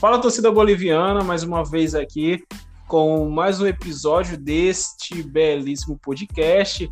[0.00, 2.40] Fala torcida boliviana, mais uma vez aqui
[2.86, 6.88] com mais um episódio deste belíssimo podcast.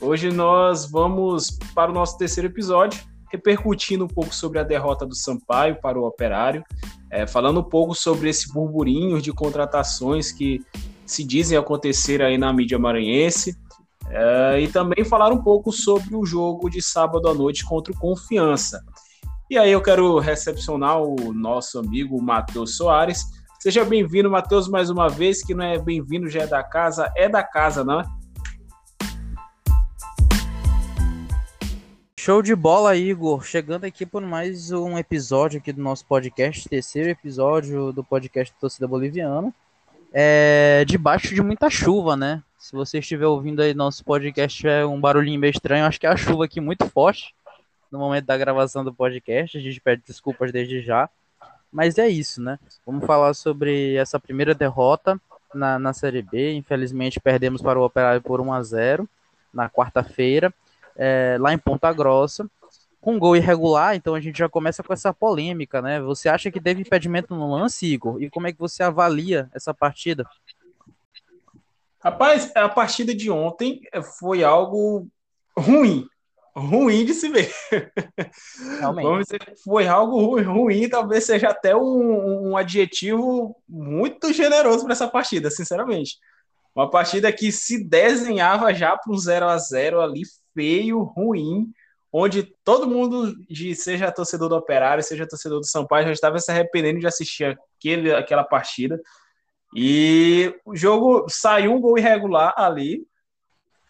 [0.00, 5.14] Hoje nós vamos para o nosso terceiro episódio, repercutindo um pouco sobre a derrota do
[5.14, 6.64] Sampaio para o Operário,
[7.10, 10.64] é, falando um pouco sobre esse burburinho de contratações que
[11.04, 13.54] se dizem acontecer aí na mídia maranhense.
[14.08, 17.98] É, e também falar um pouco sobre o jogo de sábado à noite contra o
[17.98, 18.82] Confiança.
[19.48, 23.22] E aí eu quero recepcionar o nosso amigo Matheus Soares.
[23.60, 27.28] Seja bem-vindo, Matheus, mais uma vez, que não é bem-vindo, já é da casa, é
[27.28, 28.04] da casa, não é?
[32.18, 33.44] Show de bola, Igor.
[33.44, 38.88] Chegando aqui por mais um episódio aqui do nosso podcast, terceiro episódio do podcast Torcida
[38.88, 39.54] Boliviana.
[40.12, 42.42] É, debaixo de muita chuva, né?
[42.58, 45.84] Se você estiver ouvindo aí nosso podcast, é um barulhinho meio estranho.
[45.84, 47.35] Acho que é a chuva aqui muito forte
[47.96, 49.56] no momento da gravação do podcast.
[49.56, 51.08] A gente pede desculpas desde já.
[51.72, 52.58] Mas é isso, né?
[52.84, 55.20] Vamos falar sobre essa primeira derrota
[55.52, 56.52] na, na Série B.
[56.52, 59.08] Infelizmente, perdemos para o Operário por 1 a 0
[59.52, 60.52] na quarta-feira,
[60.94, 62.48] é, lá em Ponta Grossa.
[63.00, 66.00] Com gol irregular, então a gente já começa com essa polêmica, né?
[66.00, 68.20] Você acha que teve impedimento no lance, Igor?
[68.20, 70.28] E como é que você avalia essa partida?
[72.00, 73.80] Rapaz, a partida de ontem
[74.18, 75.06] foi algo
[75.56, 76.08] ruim
[76.56, 77.52] ruim de se ver.
[78.78, 79.38] Realmente.
[79.62, 85.50] Foi algo ruim, ruim, talvez seja até um, um adjetivo muito generoso para essa partida,
[85.50, 86.16] sinceramente.
[86.74, 90.22] Uma partida que se desenhava já para um 0 a 0 ali,
[90.54, 91.70] feio, ruim,
[92.12, 96.50] onde todo mundo, de, seja torcedor do Operário, seja torcedor do Sampaio, já estava se
[96.50, 99.00] arrependendo de assistir aquele, aquela partida.
[99.74, 103.06] E o jogo saiu um gol irregular ali,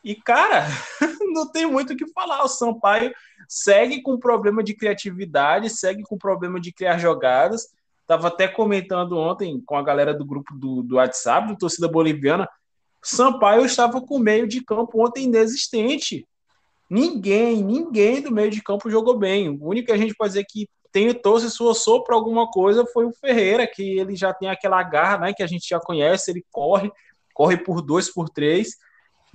[0.07, 0.67] e, cara,
[1.37, 2.43] não tem muito o que falar.
[2.43, 3.13] O Sampaio
[3.49, 7.69] segue com problema de criatividade, segue com problema de criar jogadas.
[8.07, 12.49] Tava até comentando ontem com a galera do grupo do, do WhatsApp, do Torcida Boliviana.
[13.03, 16.27] Sampaio estava com meio de campo ontem inexistente.
[16.89, 19.49] Ninguém, ninguém do meio de campo jogou bem.
[19.49, 23.05] O único que a gente pode dizer que tentou, se esforçou para alguma coisa foi
[23.05, 26.45] o Ferreira, que ele já tem aquela garra, né, que a gente já conhece, ele
[26.51, 26.91] corre,
[27.35, 28.77] corre por dois, por três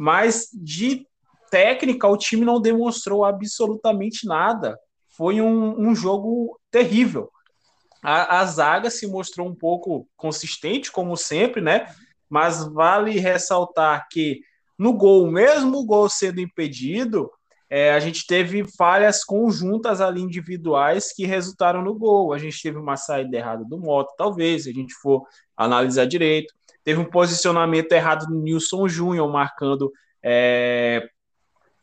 [0.01, 1.06] mas de
[1.51, 4.79] técnica o time não demonstrou absolutamente nada.
[5.09, 7.29] Foi um, um jogo terrível.
[8.01, 11.85] A, a, zaga se mostrou um pouco consistente, como sempre, né?
[12.28, 14.39] Mas vale ressaltar que
[14.79, 17.29] no gol, mesmo o gol sendo impedido,
[17.69, 22.33] é, a gente teve falhas conjuntas ali individuais que resultaram no gol.
[22.33, 26.51] A gente teve uma saída errada do Moto, talvez, se a gente for analisar direito.
[26.83, 29.91] Teve um posicionamento errado do Nilson Júnior, marcando
[30.23, 31.07] é,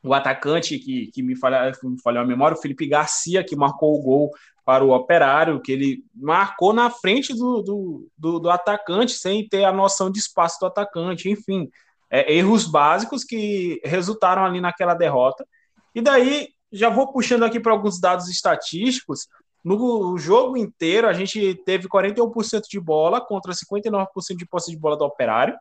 [0.03, 3.95] o atacante que, que me, falha, me falhou a memória, o Felipe Garcia, que marcou
[3.95, 4.31] o gol
[4.65, 9.65] para o Operário, que ele marcou na frente do, do, do, do atacante, sem ter
[9.65, 11.71] a noção de espaço do atacante, enfim.
[12.11, 15.47] É, erros básicos que resultaram ali naquela derrota.
[15.95, 19.27] E daí, já vou puxando aqui para alguns dados estatísticos.
[19.65, 24.97] No jogo inteiro, a gente teve 41% de bola contra 59% de posse de bola
[24.97, 25.57] do Operário.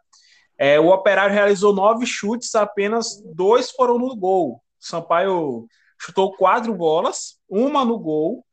[0.57, 4.61] É, o Operário realizou nove chutes, apenas dois foram no gol.
[4.79, 5.67] Sampaio
[5.99, 8.43] chutou quatro bolas, uma no gol,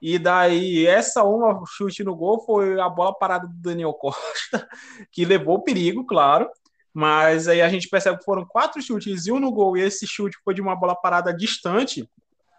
[0.00, 4.68] e daí essa uma chute no gol foi a bola parada do Daniel Costa,
[5.10, 6.50] que levou perigo, claro.
[6.92, 10.06] Mas aí a gente percebe que foram quatro chutes e um no gol, e esse
[10.06, 12.08] chute foi de uma bola parada distante.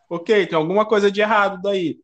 [0.09, 1.99] Ok, tem alguma coisa de errado daí.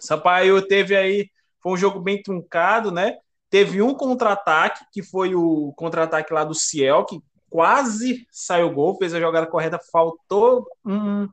[0.00, 1.30] Sampaio teve aí,
[1.62, 3.18] foi um jogo bem truncado, né?
[3.50, 9.14] Teve um contra-ataque, que foi o contra-ataque lá do Ciel, que quase saiu gol, fez
[9.14, 11.28] a jogada correta, faltou um,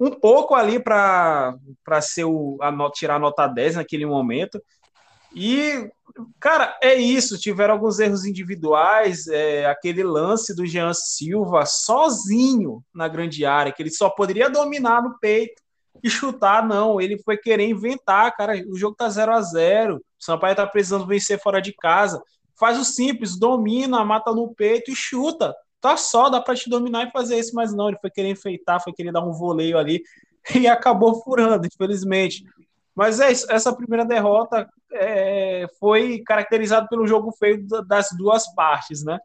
[0.00, 1.54] um pouco ali para
[2.00, 2.58] ser o,
[2.94, 4.60] tirar a nota 10 naquele momento.
[5.34, 5.90] E,
[6.40, 7.38] cara, é isso.
[7.38, 9.26] Tiveram alguns erros individuais.
[9.28, 15.02] É, aquele lance do Jean Silva sozinho na grande área, que ele só poderia dominar
[15.02, 15.62] no peito
[16.02, 17.00] e chutar, não.
[17.00, 18.54] Ele foi querer inventar, cara.
[18.68, 22.22] O jogo tá 0 a 0 O Sampaio tá precisando vencer fora de casa.
[22.58, 25.54] Faz o simples, domina, mata no peito e chuta.
[25.80, 27.88] Tá só, dá para te dominar e fazer isso, mas não.
[27.88, 30.02] Ele foi querer enfeitar, foi querer dar um voleio ali
[30.54, 32.44] e acabou furando, infelizmente.
[32.94, 39.04] Mas é isso, essa primeira derrota é, foi caracterizada pelo jogo feio das duas partes,
[39.04, 39.20] né?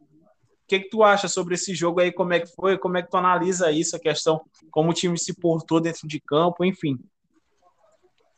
[0.64, 2.12] O que, que tu acha sobre esse jogo aí?
[2.12, 2.78] Como é que foi?
[2.78, 6.20] Como é que tu analisa isso, a questão, como o time se portou dentro de
[6.20, 6.98] campo, enfim.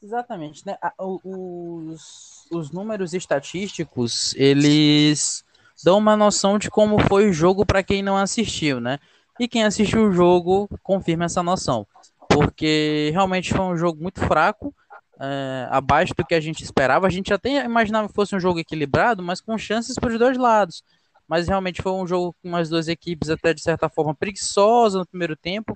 [0.03, 0.77] Exatamente, né?
[0.99, 5.45] Os, os números estatísticos, eles
[5.83, 8.99] dão uma noção de como foi o jogo para quem não assistiu, né?
[9.39, 11.87] E quem assistiu o jogo confirma essa noção.
[12.29, 14.75] Porque realmente foi um jogo muito fraco.
[15.21, 17.07] é, abaixo do que a gente esperava.
[17.07, 20.37] A gente até imaginava que fosse um jogo equilibrado, mas com chances para os dois
[20.39, 20.83] lados.
[21.29, 25.07] Mas realmente foi um jogo com as duas equipes até de certa forma preguiçosa no
[25.07, 25.73] primeiro tempo.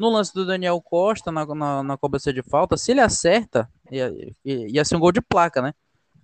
[0.00, 4.10] No lance do Daniel Costa, na, na, na cobrança de falta, se ele acerta, ia,
[4.42, 5.74] ia ser um gol de placa, né?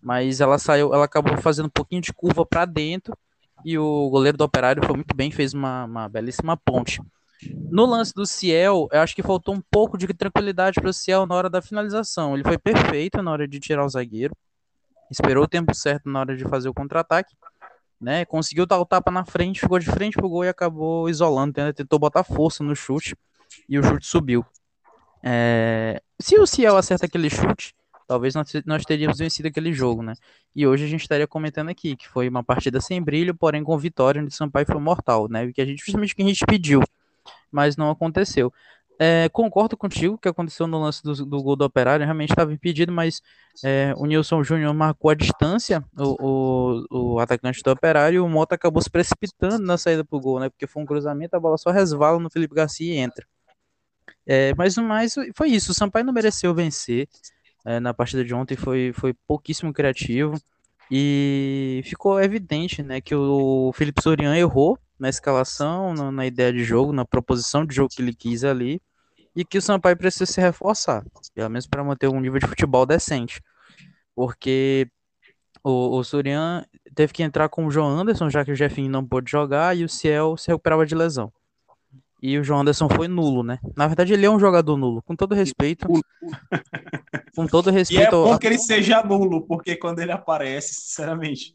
[0.02, 3.14] Mas ela saiu, ela acabou fazendo um pouquinho de curva para dentro
[3.62, 7.02] e o goleiro do Operário foi muito bem, fez uma, uma belíssima ponte.
[7.70, 11.26] No lance do Ciel, eu acho que faltou um pouco de tranquilidade para o Ciel
[11.26, 12.32] na hora da finalização.
[12.32, 14.34] Ele foi perfeito na hora de tirar o zagueiro,
[15.10, 17.36] esperou o tempo certo na hora de fazer o contra-ataque,
[18.00, 18.24] né?
[18.24, 21.52] Conseguiu dar o tapa na frente, ficou de frente pro gol e acabou isolando.
[21.74, 23.14] Tentou botar força no chute
[23.68, 24.44] e o chute subiu.
[25.22, 26.00] É...
[26.20, 27.74] Se o Ciel acerta aquele chute,
[28.06, 30.14] talvez nós, nós teríamos vencido aquele jogo, né?
[30.54, 33.76] E hoje a gente estaria comentando aqui que foi uma partida sem brilho, porém com
[33.76, 35.44] vitória, onde o Sampaio foi mortal, né?
[35.44, 36.82] O que a gente justamente que a gente pediu,
[37.50, 38.52] mas não aconteceu.
[38.98, 42.90] É, concordo contigo que aconteceu no lance do, do gol do Operário, realmente estava impedido,
[42.90, 43.20] mas
[43.62, 48.28] é, o Nilson Júnior marcou a distância, o, o, o, atacante do Operário, e o
[48.28, 50.48] Mota acabou se precipitando na saída para o gol, né?
[50.48, 53.26] Porque foi um cruzamento, a bola só resvala no Felipe Garcia e entra.
[54.26, 55.72] É, mas no mais foi isso.
[55.72, 57.08] O Sampaio não mereceu vencer
[57.64, 60.40] é, na partida de ontem, foi, foi pouquíssimo criativo.
[60.90, 66.92] E ficou evidente né, que o Felipe Sorian errou na escalação, na, ideia de jogo,
[66.92, 68.80] na proposição de jogo que ele quis ali,
[69.34, 71.04] e que o Sampaio precisa se reforçar,
[71.34, 73.42] pelo menos para manter um nível de futebol decente.
[74.14, 74.88] Porque
[75.62, 76.64] o, o Sorian
[76.94, 79.84] teve que entrar com o João Anderson, já que o Jefinho não pôde jogar, e
[79.84, 81.32] o Ciel se recuperava de lesão.
[82.26, 83.60] E o João Anderson foi nulo, né?
[83.76, 85.86] Na verdade, ele é um jogador nulo, com todo respeito.
[87.36, 88.02] com todo respeito.
[88.02, 88.38] E é bom ao...
[88.40, 91.54] que ele seja nulo, porque quando ele aparece, sinceramente.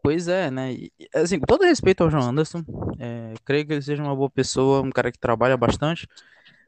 [0.00, 0.72] Pois é, né?
[0.72, 2.62] E, assim, com todo respeito ao João Anderson,
[3.00, 6.06] é, creio que ele seja uma boa pessoa, um cara que trabalha bastante,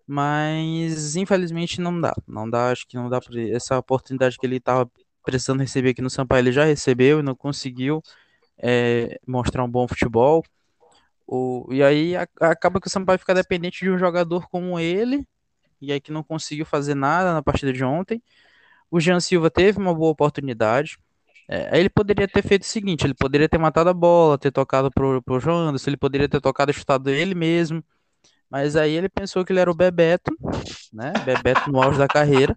[0.04, 2.16] mas infelizmente não dá.
[2.26, 3.40] Não dá, acho que não dá pra...
[3.42, 4.90] essa oportunidade que ele estava
[5.24, 8.02] precisando receber aqui no Sampaio, ele já recebeu e não conseguiu
[8.58, 10.42] é, mostrar um bom futebol.
[11.26, 15.26] O, e aí a, acaba que o Sampaio fica dependente de um jogador como ele,
[15.80, 18.22] e aí que não conseguiu fazer nada na partida de ontem.
[18.90, 20.98] O Jean Silva teve uma boa oportunidade.
[21.48, 24.90] É, ele poderia ter feito o seguinte: ele poderia ter matado a bola, ter tocado
[24.90, 27.84] pro, pro João Anderson, ele poderia ter tocado e chutado ele mesmo.
[28.50, 30.36] Mas aí ele pensou que ele era o Bebeto,
[30.92, 31.12] né?
[31.24, 32.56] Bebeto no auge da carreira.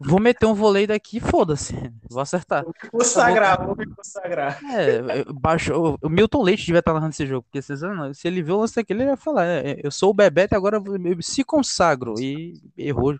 [0.00, 1.74] Vou meter um voleio daqui, foda-se.
[2.08, 2.62] Vou acertar.
[2.62, 4.60] Vou me consagrar, vou me consagrar.
[4.72, 8.56] É, baixou, o Milton Leite devia estar narrando esse jogo, porque se, se ele viu
[8.56, 11.42] o lance daquele, ele ia falar: é, eu sou o Bebeto e agora eu se
[11.42, 12.14] consagro.
[12.20, 13.18] E errou,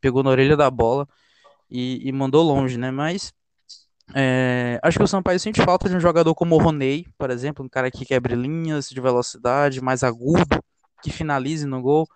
[0.00, 1.08] pegou na orelha da bola
[1.68, 2.92] e, e mandou longe, né?
[2.92, 3.32] Mas
[4.14, 7.64] é, acho que o Sampaio sente falta de um jogador como o Roney, por exemplo,
[7.64, 10.62] um cara que quebre linhas de velocidade, mais agudo
[11.02, 12.08] que finalize no gol.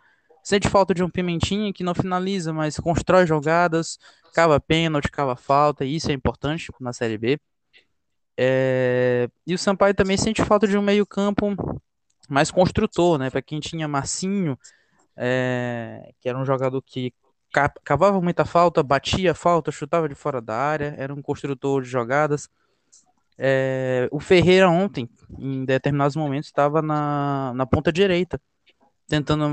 [0.42, 3.98] Sente falta de um Pimentinha que não finaliza, mas constrói jogadas,
[4.34, 7.40] cava pênalti, cava falta, e isso é importante na Série B.
[8.36, 9.28] É...
[9.46, 11.54] E o Sampaio também sente falta de um meio-campo
[12.28, 13.30] mais construtor, né?
[13.30, 14.58] Para quem tinha Marcinho,
[15.16, 16.12] é...
[16.20, 17.12] que era um jogador que
[17.84, 22.48] cavava muita falta, batia falta, chutava de fora da área, era um construtor de jogadas.
[23.38, 24.08] É...
[24.10, 25.08] O Ferreira ontem,
[25.38, 28.40] em determinados momentos, estava na, na ponta direita
[29.12, 29.44] tentando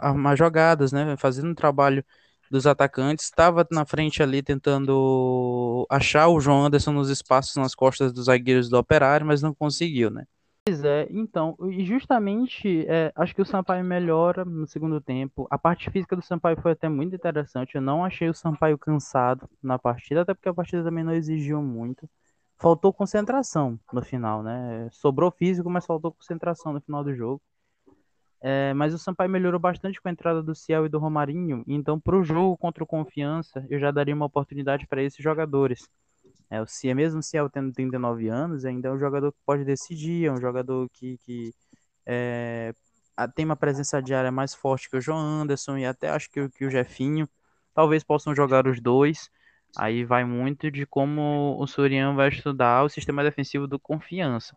[0.00, 1.16] armar jogadas, né?
[1.16, 2.04] Fazendo um trabalho
[2.48, 8.12] dos atacantes, estava na frente ali tentando achar o João Anderson nos espaços nas costas
[8.12, 10.24] dos zagueiros do Operário, mas não conseguiu, né?
[10.64, 15.48] Pois é, então, e justamente é, acho que o Sampaio melhora no segundo tempo.
[15.50, 17.74] A parte física do Sampaio foi até muito interessante.
[17.74, 21.60] Eu não achei o Sampaio cansado na partida, até porque a partida também não exigiu
[21.60, 22.08] muito.
[22.56, 24.88] Faltou concentração no final, né?
[24.92, 27.42] Sobrou físico, mas faltou concentração no final do jogo.
[28.40, 31.64] É, mas o Sampaio melhorou bastante com a entrada do Ciel e do Romarinho.
[31.66, 35.88] Então, para o jogo contra o Confiança, eu já daria uma oportunidade para esses jogadores.
[36.50, 39.64] É, o Ciel, mesmo o Ciel tendo 39 anos, ainda é um jogador que pode
[39.64, 41.52] decidir, é um jogador que, que
[42.06, 42.72] é,
[43.34, 46.64] tem uma presença diária mais forte que o João Anderson e até acho que, que
[46.64, 47.28] o Jefinho.
[47.74, 49.30] Talvez possam jogar os dois.
[49.76, 54.56] Aí vai muito de como o Soriano vai estudar o sistema defensivo do Confiança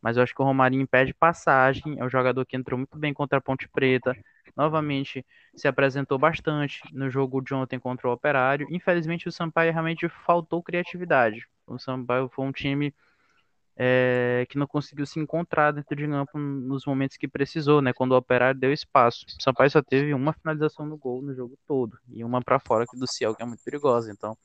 [0.00, 3.12] mas eu acho que o Romarinho pede passagem, é um jogador que entrou muito bem
[3.12, 4.16] contra a Ponte Preta,
[4.56, 5.24] novamente
[5.54, 8.66] se apresentou bastante no jogo de ontem contra o Operário.
[8.70, 11.46] Infelizmente o Sampaio realmente faltou criatividade.
[11.66, 12.92] O Sampaio foi um time
[13.76, 17.92] é, que não conseguiu se encontrar dentro de campo nos momentos que precisou, né?
[17.92, 19.24] Quando o Operário deu espaço.
[19.38, 22.84] O Sampaio só teve uma finalização no gol no jogo todo e uma para fora
[22.92, 24.10] do Ciel, que é muito perigosa.
[24.10, 24.36] Então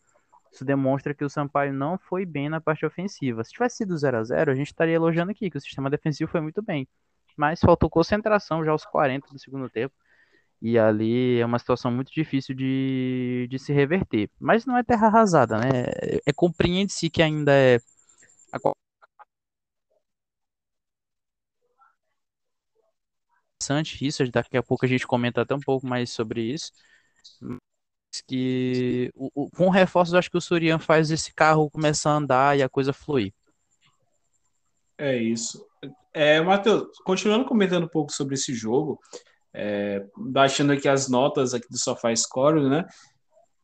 [0.53, 3.43] isso demonstra que o Sampaio não foi bem na parte ofensiva.
[3.43, 6.31] Se tivesse sido 0 a 0 a gente estaria elogiando aqui, que o sistema defensivo
[6.31, 6.88] foi muito bem.
[7.38, 9.93] Mas faltou concentração já aos 40 do segundo tempo.
[10.62, 14.29] E ali é uma situação muito difícil de, de se reverter.
[14.39, 15.69] Mas não é terra arrasada, né?
[16.01, 17.79] É, é compreende-se que ainda é.
[23.62, 26.72] Interessante isso, daqui a pouco a gente comenta até um pouco mais sobre isso.
[28.27, 32.58] Que o, o, com reforços, acho que o Surian faz esse carro começar a andar
[32.58, 33.34] e a coisa fluir.
[34.98, 35.65] É isso.
[36.13, 39.00] É, Matheus, continuando comentando um pouco sobre esse jogo,
[39.53, 42.86] é, baixando aqui as notas aqui do SofaScore, né?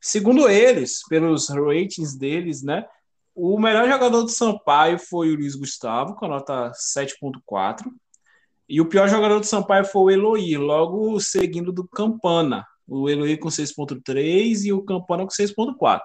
[0.01, 2.85] Segundo eles, pelos ratings deles, né?
[3.35, 7.85] O melhor jogador do Sampaio foi o Luiz Gustavo, com a nota 7.4.
[8.67, 12.65] E o pior jogador do Sampaio foi o Eloy, logo seguindo do Campana.
[12.89, 16.01] O Eloy com 6.3 e o Campana com 6.4.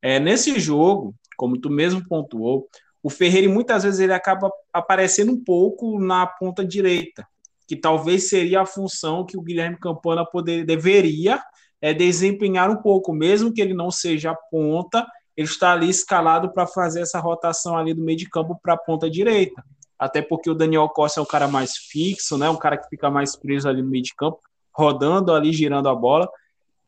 [0.00, 2.68] É, nesse jogo, como tu mesmo pontuou,
[3.02, 7.26] o Ferreira muitas vezes ele acaba aparecendo um pouco na ponta direita
[7.68, 11.40] que talvez seria a função que o Guilherme Campana poder, deveria
[11.82, 16.66] é, desempenhar um pouco, mesmo que ele não seja ponta, ele está ali escalado para
[16.66, 19.62] fazer essa rotação ali do meio de campo para a ponta direita.
[19.98, 22.48] Até porque o Daniel Costa é um cara mais fixo, né?
[22.48, 24.40] Um cara que fica mais preso ali no meio de campo,
[24.78, 26.28] rodando ali, girando a bola.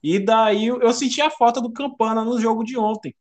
[0.02, 3.14] E daí eu senti a falta do Campana no jogo de ontem.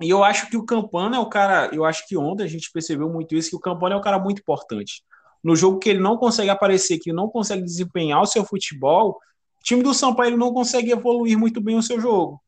[0.00, 2.70] E eu acho que o Campana é o cara, eu acho que ontem a gente
[2.70, 5.02] percebeu muito isso, que o Campana é um cara muito importante
[5.42, 9.62] no jogo que ele não consegue aparecer, que não consegue desempenhar o seu futebol, o
[9.62, 12.40] time do São Paulo não consegue evoluir muito bem o seu jogo.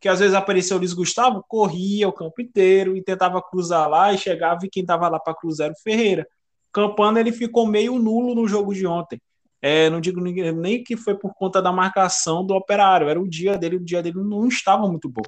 [0.00, 4.12] Que às vezes apareceu o Luiz Gustavo, corria o campo inteiro e tentava cruzar lá
[4.12, 6.26] e chegava e quem estava lá para cruzar era o Ferreira.
[6.72, 9.20] Campana ele ficou meio nulo no jogo de ontem.
[9.60, 13.58] É, não digo nem que foi por conta da marcação do operário, era o dia
[13.58, 15.22] dele, o dia dele não estava muito bom.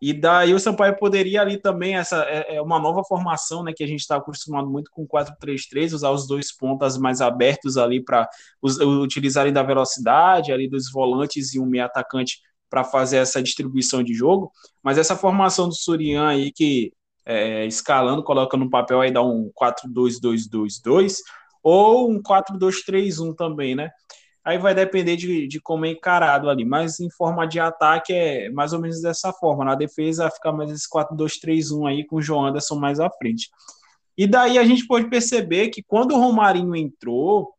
[0.00, 3.82] E daí o Sampaio poderia ali também, essa é, é uma nova formação, né, que
[3.82, 8.28] a gente está acostumado muito com 4-3-3, usar os dois pontas mais abertos ali para
[8.62, 12.38] utilizarem da velocidade, ali dos volantes e um meio atacante
[12.70, 14.52] para fazer essa distribuição de jogo.
[14.84, 16.92] Mas essa formação do Surian aí que
[17.26, 21.16] é, escalando, coloca no papel aí dá um 4-2-2-2-2
[21.68, 23.90] ou um 4-2-3-1 também, né?
[24.44, 26.64] Aí vai depender de, de como é encarado ali.
[26.64, 29.64] Mas em forma de ataque é mais ou menos dessa forma.
[29.64, 33.50] Na defesa fica mais esse 4-2-3-1 aí com o João Anderson mais à frente.
[34.16, 37.52] E daí a gente pode perceber que quando o Romarinho entrou,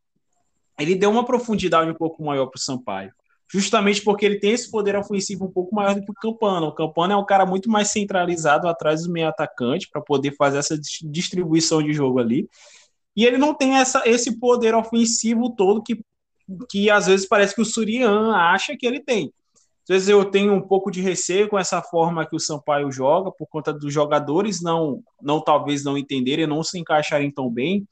[0.79, 3.11] ele deu uma profundidade um pouco maior para o Sampaio.
[3.51, 6.67] Justamente porque ele tem esse poder ofensivo um pouco maior do que o Campana.
[6.67, 10.57] O Campana é um cara muito mais centralizado atrás do meio atacante para poder fazer
[10.57, 12.47] essa distribuição de jogo ali.
[13.19, 15.99] E ele não tem essa, esse poder ofensivo todo que
[16.69, 19.31] que às vezes parece que o Surian acha que ele tem.
[19.83, 23.29] Às vezes eu tenho um pouco de receio com essa forma que o Sampaio joga,
[23.29, 27.85] por conta dos jogadores não, não talvez não entenderem, não se encaixarem tão bem,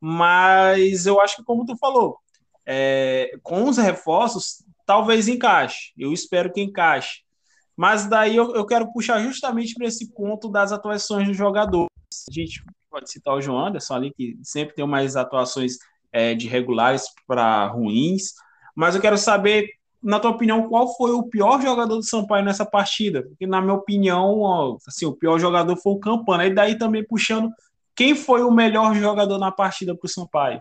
[0.00, 2.18] mas eu acho que, como tu falou,
[2.64, 5.92] é, com os reforços, talvez encaixe.
[5.98, 7.20] Eu espero que encaixe.
[7.76, 11.90] Mas daí eu, eu quero puxar justamente para esse ponto das atuações dos jogadores.
[12.26, 15.78] A gente pode citar o João Anderson ali, que sempre tem mais atuações
[16.12, 18.34] é, de regulares para ruins.
[18.76, 19.70] Mas eu quero saber,
[20.02, 23.22] na tua opinião, qual foi o pior jogador do Sampaio nessa partida?
[23.22, 26.46] Porque, na minha opinião, assim, o pior jogador foi o Campana.
[26.46, 27.50] E daí também puxando,
[27.96, 30.60] quem foi o melhor jogador na partida para o Sampaio?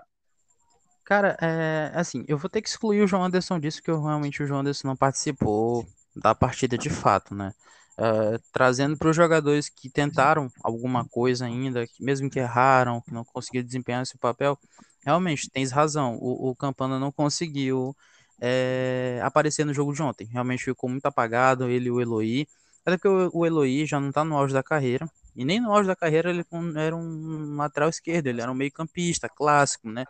[1.04, 4.42] Cara, é, assim, eu vou ter que excluir o João Anderson disso, que eu, realmente
[4.42, 5.86] o João Anderson não participou
[6.16, 7.52] da partida de fato, né?
[8.00, 13.13] Uh, trazendo para os jogadores que tentaram alguma coisa ainda, que mesmo que erraram, que
[13.13, 14.57] não conseguiram desempenhar esse papel,
[15.05, 16.17] Realmente, tens razão.
[16.21, 17.95] O, o Campana não conseguiu
[18.39, 20.27] é, aparecer no jogo de ontem.
[20.27, 22.48] Realmente ficou muito apagado, ele e o Eloy.
[22.86, 25.10] Até porque o, o Eloy já não está no auge da carreira.
[25.36, 26.45] E nem no auge da carreira ele
[26.77, 30.05] era um lateral esquerdo, ele era um meio campista, clássico, né?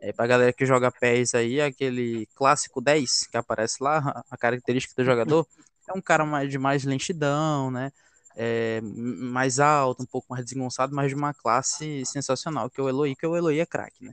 [0.00, 4.94] É, pra galera que joga pés aí, aquele clássico 10 que aparece lá, a característica
[5.02, 5.46] do jogador,
[5.88, 7.92] é um cara mais, de mais lentidão, né?
[8.36, 12.88] é, mais alto, um pouco mais desengonçado, mas de uma classe sensacional, que é o
[12.88, 14.12] Eloy, que o Eloy é craque, né?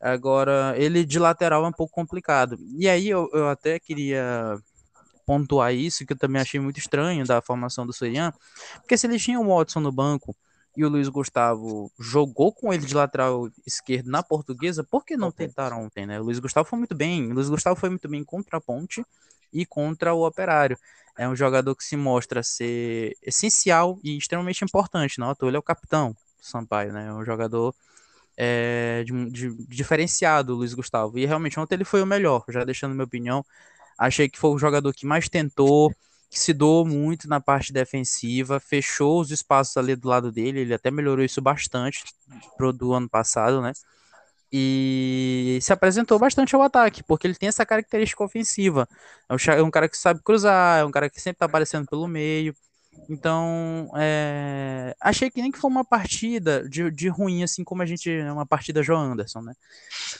[0.00, 2.58] Agora, ele de lateral é um pouco complicado.
[2.76, 4.58] E aí eu, eu até queria
[5.24, 8.32] pontuar isso, que eu também achei muito estranho da formação do Sorian,
[8.78, 10.36] porque se ele tinha o Watson no banco
[10.76, 15.30] e o Luiz Gustavo jogou com ele de lateral esquerdo na portuguesa, por que não
[15.30, 16.20] tentaram ontem, né?
[16.20, 19.04] O Luiz Gustavo foi muito bem, o Luiz Gustavo foi muito bem contra a ponte
[19.52, 20.78] e contra o operário
[21.16, 25.18] é um jogador que se mostra ser essencial e extremamente importante.
[25.18, 27.06] Não, ele é o capitão Sampaio, né?
[27.06, 27.74] É um jogador
[28.36, 31.18] é, de, de, diferenciado, Luiz Gustavo.
[31.18, 33.44] E realmente ontem ele foi o melhor, já deixando minha opinião.
[33.98, 35.94] Achei que foi o jogador que mais tentou,
[36.30, 40.74] que se doou muito na parte defensiva, fechou os espaços ali do lado dele, ele
[40.74, 42.02] até melhorou isso bastante
[42.56, 43.72] pro do ano passado, né?
[44.52, 48.86] E se apresentou bastante ao ataque, porque ele tem essa característica ofensiva.
[49.28, 52.54] É um cara que sabe cruzar, é um cara que sempre está aparecendo pelo meio.
[53.08, 54.94] Então, é...
[55.00, 58.10] achei que nem que foi uma partida de, de ruim, assim como a gente.
[58.30, 59.54] Uma partida João Anderson, né?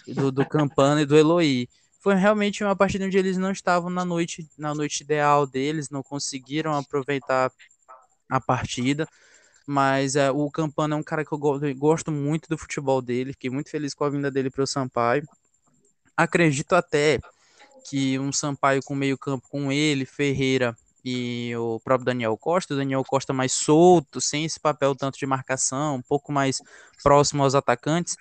[0.08, 1.68] Do, do Campana e do Eloy.
[2.00, 6.02] Foi realmente uma partida onde eles não estavam na noite, na noite ideal deles, não
[6.02, 7.52] conseguiram aproveitar
[8.30, 9.06] a partida.
[9.66, 11.38] Mas é, o Campana é um cara que eu
[11.76, 13.32] gosto muito do futebol dele.
[13.32, 15.24] Fiquei muito feliz com a vinda dele para o Sampaio.
[16.16, 17.18] Acredito até
[17.88, 22.76] que um Sampaio com meio campo com ele, Ferreira e o próprio Daniel Costa, o
[22.76, 26.62] Daniel Costa mais solto, sem esse papel tanto de marcação, um pouco mais
[27.02, 28.16] próximo aos atacantes,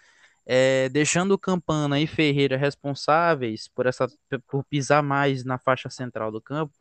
[0.45, 4.07] é, deixando o Campana e Ferreira responsáveis por essa
[4.47, 6.73] por pisar mais na faixa central do campo,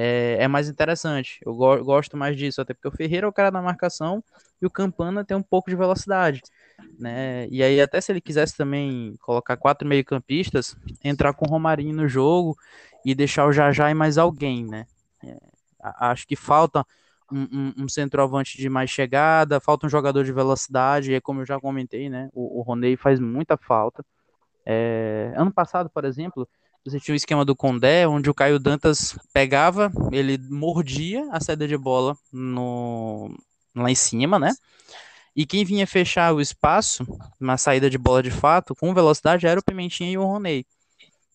[0.00, 1.40] é, é mais interessante.
[1.44, 4.22] Eu go gosto mais disso, até porque o Ferreira é o cara da marcação
[4.62, 6.40] e o Campana tem um pouco de velocidade.
[6.96, 7.48] Né?
[7.50, 12.06] E aí, até se ele quisesse também colocar quatro meio-campistas, entrar com o Romarinho no
[12.06, 12.56] jogo
[13.04, 14.86] e deixar o Jajá e mais alguém, né?
[15.24, 15.36] É,
[15.98, 16.86] acho que falta
[17.32, 21.46] um, um, um, centroavante de mais chegada, falta um jogador de velocidade, e como eu
[21.46, 22.28] já comentei, né?
[22.32, 24.04] O, o faz muita falta.
[24.64, 26.48] É, ano passado, por exemplo,
[26.88, 31.68] você tinha o esquema do Condé, onde o Caio Dantas pegava, ele mordia a saída
[31.68, 33.36] de bola no,
[33.74, 34.52] lá em cima, né?
[35.36, 37.06] E quem vinha fechar o espaço
[37.38, 40.66] na saída de bola de fato, com velocidade, era o Pimentinha e o Roney.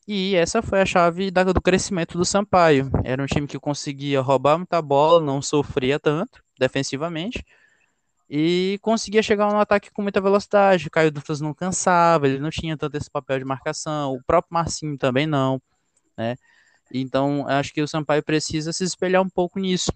[0.05, 2.91] E essa foi a chave da, do crescimento do Sampaio.
[3.05, 7.45] Era um time que conseguia roubar muita bola, não sofria tanto defensivamente,
[8.29, 10.89] e conseguia chegar no ataque com muita velocidade.
[10.89, 14.97] Caio Dantas não cansava, ele não tinha tanto esse papel de marcação, o próprio Marcinho
[14.97, 15.61] também não,
[16.17, 16.35] né?
[16.91, 19.91] Então, acho que o Sampaio precisa se espelhar um pouco nisso.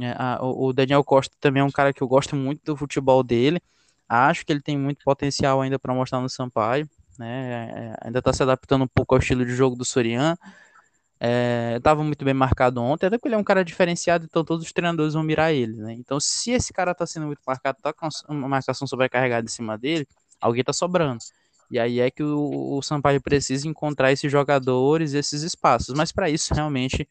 [0.00, 3.60] É, o Daniel Costa também é um cara que eu gosto muito do futebol dele.
[4.08, 6.88] Acho que ele tem muito potencial ainda para mostrar no Sampaio.
[7.18, 7.70] Né?
[7.70, 10.36] É, ainda está se adaptando um pouco ao estilo de jogo do Sorian.
[11.76, 14.66] Estava é, muito bem marcado ontem, até porque ele é um cara diferenciado, então todos
[14.66, 15.92] os treinadores vão mirar ele, né?
[15.94, 19.78] Então, se esse cara está sendo muito marcado, tá com uma marcação sobrecarregada em cima
[19.78, 20.06] dele,
[20.40, 21.18] alguém está sobrando.
[21.70, 25.94] E aí é que o, o Sampaio precisa encontrar esses jogadores, esses espaços.
[25.96, 27.08] Mas para isso, realmente,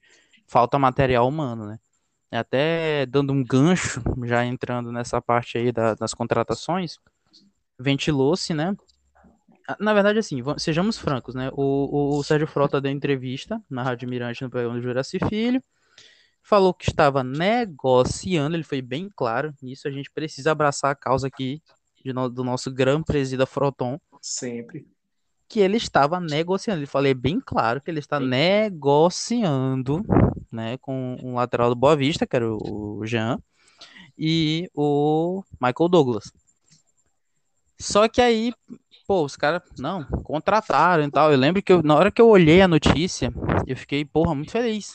[0.47, 1.79] falta material humano, né?
[2.31, 6.97] Até dando um gancho, já entrando nessa parte aí da, das contratações,
[7.79, 8.75] ventilou-se, né?
[9.79, 11.49] Na verdade, assim, sejamos francos, né?
[11.53, 15.63] O, o, o Sérgio Frota deu entrevista na Rádio Mirante no programa do Juraci Filho,
[16.41, 21.27] falou que estava negociando, ele foi bem claro nisso, a gente precisa abraçar a causa
[21.27, 21.61] aqui
[22.05, 23.97] no, do nosso grande presida Froton.
[24.21, 24.85] Sempre.
[25.47, 28.27] Que ele estava negociando, ele falou bem claro que ele está Sim.
[28.27, 30.03] negociando,
[30.51, 33.39] né, com um lateral do Boa Vista, que era o Jean,
[34.17, 36.31] e o Michael Douglas.
[37.79, 38.53] Só que aí
[39.07, 41.31] pô, os caras, não, contrataram e tal.
[41.31, 43.33] Eu lembro que eu, na hora que eu olhei a notícia,
[43.67, 44.93] eu fiquei, porra, muito feliz.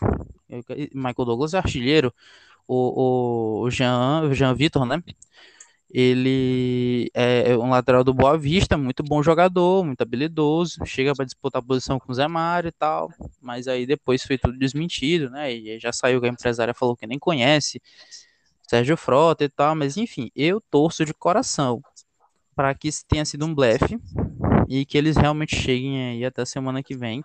[0.49, 0.63] Eu,
[0.95, 2.13] Michael Douglas é artilheiro.
[2.67, 5.03] O, o, Jean, o Jean Vitor, né?
[5.91, 11.25] Ele é, é um lateral do Boa Vista, muito bom jogador, muito habilidoso, chega para
[11.25, 15.31] disputar a posição com o Zé Mário e tal, mas aí depois foi tudo desmentido,
[15.31, 15.51] né?
[15.51, 17.81] E já saiu que a empresária falou que nem conhece
[18.69, 21.83] Sérgio Frota e tal, mas enfim, eu torço de coração
[22.59, 24.01] para que tenha sido um blefe
[24.69, 27.23] e que eles realmente cheguem aí até semana que vem.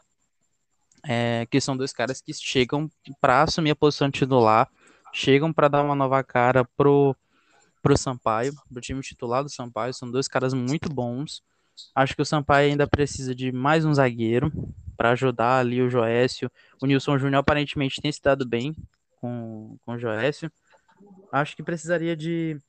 [1.04, 2.88] É, que são dois caras que chegam
[3.20, 4.70] para assumir a posição de titular,
[5.12, 7.16] chegam para dar uma nova cara pro,
[7.82, 9.92] pro Sampaio, pro time titular do Sampaio.
[9.92, 11.42] São dois caras muito bons.
[11.96, 14.52] Acho que o Sampaio ainda precisa de mais um zagueiro
[14.96, 16.48] para ajudar ali o Joécio.
[16.80, 18.76] O Nilson Júnior aparentemente tem se dado bem
[19.20, 20.52] com, com o Joécio.
[21.32, 22.62] Acho que precisaria de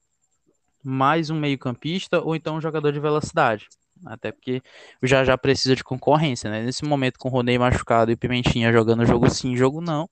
[0.85, 3.68] mais um meio-campista ou então um jogador de velocidade.
[4.05, 4.62] Até porque
[5.03, 6.62] o já já precisa de concorrência, né?
[6.62, 10.09] Nesse momento, com o Ronei machucado e Pimentinha jogando jogo sim, jogo não,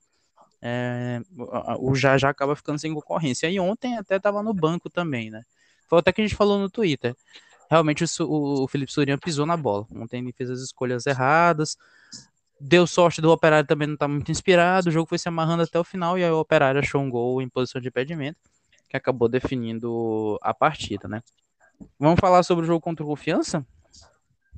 [0.61, 1.21] é,
[1.77, 3.49] o já já acaba ficando sem concorrência.
[3.49, 5.43] E ontem até estava no banco também, né?
[5.87, 7.15] Foi até que a gente falou no Twitter.
[7.69, 9.85] Realmente o, o Felipe Sorinha pisou na bola.
[9.95, 11.77] Ontem ele fez as escolhas erradas.
[12.59, 14.89] Deu sorte do Operário também não estar tá muito inspirado.
[14.89, 17.41] O jogo foi se amarrando até o final e aí o Operário achou um gol
[17.41, 18.39] em posição de impedimento
[18.93, 21.23] que acabou definindo a partida, né?
[21.99, 23.65] Vamos falar sobre o jogo contra o Confiança?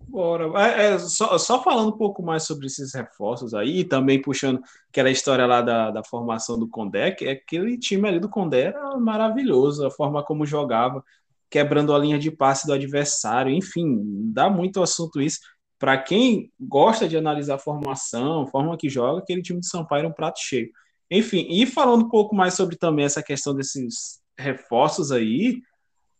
[0.09, 0.51] Bora.
[0.61, 5.09] É, é, só, só, falando um pouco mais sobre esses reforços aí, também puxando aquela
[5.09, 8.97] história lá da, da formação do Condé, que é aquele time ali do Condé era
[8.97, 11.01] maravilhoso, a forma como jogava,
[11.49, 14.01] quebrando a linha de passe do adversário, enfim,
[14.33, 15.39] dá muito assunto isso.
[15.79, 19.99] Para quem gosta de analisar a formação, a forma que joga, aquele time de Sampaio
[19.99, 20.69] era um prato cheio.
[21.09, 25.61] Enfim, e falando um pouco mais sobre também essa questão desses reforços aí,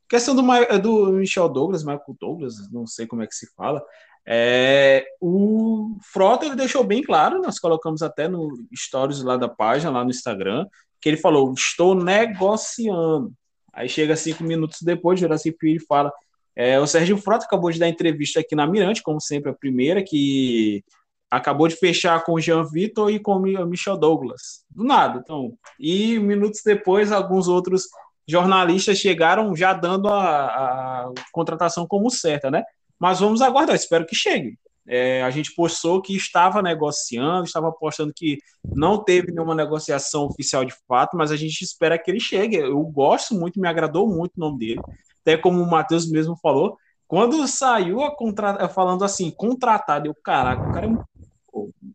[0.08, 0.44] Questão do,
[0.80, 3.84] do Michel Douglas, Michael Douglas, não sei como é que se fala.
[4.28, 9.92] É, o Frota ele deixou bem claro, nós colocamos até no stories lá da página,
[9.92, 10.66] lá no Instagram,
[11.02, 13.34] que ele falou: estou negociando.
[13.74, 16.12] Aí chega cinco minutos depois, Jurassic Filho fala:
[16.56, 20.04] é, o Sérgio Frota acabou de dar entrevista aqui na Mirante, como sempre, a primeira,
[20.04, 20.84] que
[21.32, 24.64] acabou de fechar com o Jean Vitor e com o Michel Douglas.
[24.70, 25.54] Do nada, então.
[25.80, 27.88] E minutos depois, alguns outros
[28.28, 32.64] jornalistas chegaram já dando a, a contratação como certa, né?
[33.00, 34.58] Mas vamos aguardar, espero que chegue.
[34.88, 40.64] É, a gente postou que estava negociando, estava postando que não teve nenhuma negociação oficial
[40.64, 42.58] de fato, mas a gente espera que ele chegue.
[42.58, 44.82] Eu gosto muito, me agradou muito o nome dele.
[45.22, 48.70] Até como o Matheus mesmo falou, quando saiu a contra...
[48.70, 50.90] falando assim, contratado, eu, caraca, o cara é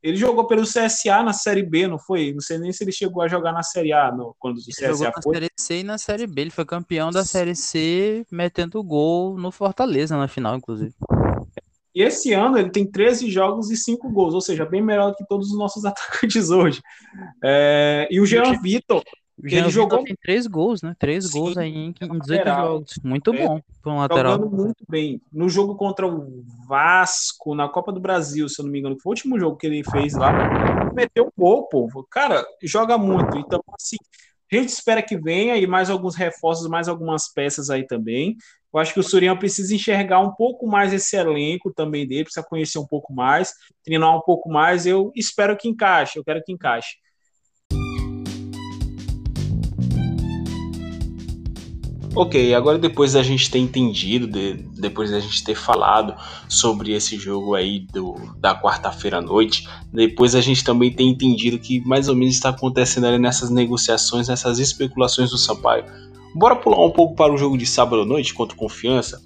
[0.02, 2.32] ele jogou pelo CSA na Série B, não foi?
[2.32, 4.84] Não sei nem se ele chegou a jogar na Série A no, quando o CSA
[4.86, 6.40] ele jogou na Série C e na Série B.
[6.40, 10.94] Ele foi campeão da Série C, metendo gol no Fortaleza na final, inclusive.
[11.94, 15.26] E esse ano ele tem 13 jogos e 5 gols, ou seja, bem melhor que
[15.26, 16.80] todos os nossos atacantes hoje.
[17.44, 19.02] É, e o Jean Vitor,
[19.44, 20.94] ele jogou tem três gols, né?
[20.98, 22.66] Três Sim, gols aí em 18 lateral.
[22.66, 22.92] jogos.
[23.02, 24.32] Muito é, bom para um lateral.
[24.32, 25.20] Jogando muito bem.
[25.32, 29.10] No jogo contra o Vasco, na Copa do Brasil, se eu não me engano, foi
[29.10, 30.32] o último jogo que ele fez lá,
[30.94, 32.06] meteu um gol, povo.
[32.10, 33.36] Cara, joga muito.
[33.38, 33.96] Então, assim,
[34.52, 38.36] a gente espera que venha e mais alguns reforços, mais algumas peças aí também.
[38.72, 42.46] Eu acho que o Surian precisa enxergar um pouco mais esse elenco também dele, precisa
[42.46, 43.52] conhecer um pouco mais,
[43.84, 44.86] treinar um pouco mais.
[44.86, 46.96] Eu espero que encaixe, eu quero que encaixe.
[52.14, 56.14] Ok, agora depois da gente ter entendido, de, depois da gente ter falado
[56.48, 61.56] sobre esse jogo aí do, da quarta-feira à noite, depois a gente também tem entendido
[61.58, 65.84] que mais ou menos está acontecendo ali nessas negociações, nessas especulações do Sampaio.
[66.34, 69.20] Bora pular um pouco para o jogo de sábado à noite contra Confiança.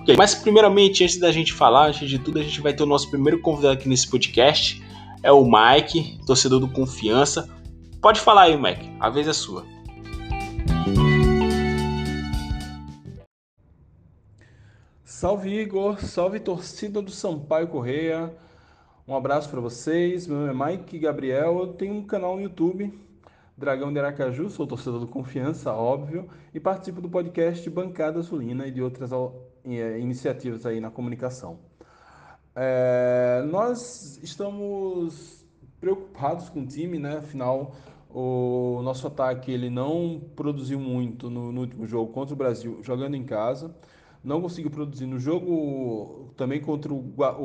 [0.00, 2.86] Okay, mas primeiramente, antes da gente falar, antes de tudo, a gente vai ter o
[2.86, 4.82] nosso primeiro convidado aqui nesse podcast.
[5.22, 7.48] É o Mike, torcedor do Confiança.
[8.00, 9.71] Pode falar aí, Mike, a vez é sua.
[15.22, 18.34] Salve Igor, salve torcida do Sampaio Correia.
[19.06, 20.26] Um abraço para vocês.
[20.26, 21.60] Meu nome é Mike Gabriel.
[21.60, 22.92] Eu tenho um canal no YouTube,
[23.56, 28.72] Dragão de Aracaju, sou torcedor do Confiança, óbvio, e participo do podcast Bancada Azulina e
[28.72, 29.12] de outras
[29.64, 31.60] é, iniciativas aí na comunicação.
[32.56, 35.46] É, nós estamos
[35.80, 37.18] preocupados com o time, né?
[37.18, 37.76] Afinal,
[38.10, 43.14] o nosso ataque ele não produziu muito no, no último jogo contra o Brasil, jogando
[43.14, 43.72] em casa
[44.22, 47.02] não conseguiu produzir no jogo também contra o,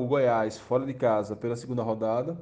[0.08, 2.40] Goiás, fora de casa, pela segunda rodada.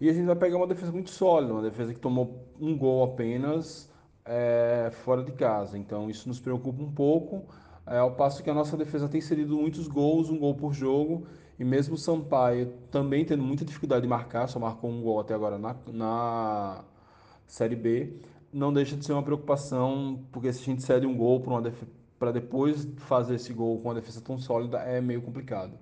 [0.00, 3.04] E a gente vai pegar uma defesa muito sólida, uma defesa que tomou um gol
[3.04, 3.90] apenas
[4.24, 5.78] é, fora de casa.
[5.78, 7.44] Então isso nos preocupa um pouco,
[7.86, 11.26] é, ao passo que a nossa defesa tem cedido muitos gols, um gol por jogo,
[11.58, 15.34] e mesmo o Sampaio também tendo muita dificuldade de marcar, só marcou um gol até
[15.34, 16.84] agora na, na
[17.46, 18.20] Série B,
[18.52, 21.62] não deixa de ser uma preocupação, porque se a gente cede um gol para uma
[21.62, 25.72] defesa para depois fazer esse gol com uma defesa tão sólida é meio complicado.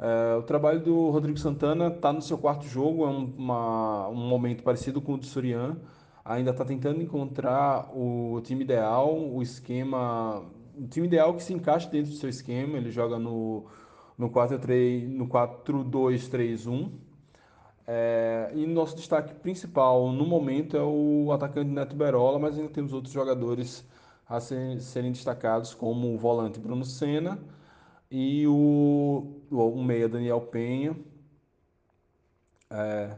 [0.00, 4.16] É, o trabalho do Rodrigo Santana está no seu quarto jogo, é um, uma, um
[4.16, 5.76] momento parecido com o do Surian.
[6.24, 10.42] Ainda está tentando encontrar o time ideal, o esquema,
[10.76, 12.76] o time ideal que se encaixe dentro do seu esquema.
[12.76, 13.66] Ele joga no,
[14.18, 16.90] no 4-2-3-1.
[17.86, 22.92] É, e nosso destaque principal no momento é o atacante Neto Berola, mas ainda temos
[22.92, 23.86] outros jogadores
[24.28, 27.38] a serem destacados como o volante Bruno Senna
[28.10, 30.96] e o, o meia Daniel Penha.
[32.70, 33.16] É,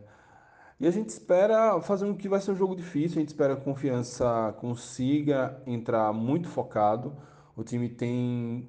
[0.79, 3.55] e a gente espera fazer um que vai ser um jogo difícil, a gente espera
[3.57, 7.17] que a confiança consiga entrar muito focado.
[7.57, 8.69] O time tem,